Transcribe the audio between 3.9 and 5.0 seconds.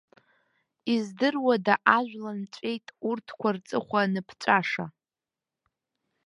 аныԥҵәаша?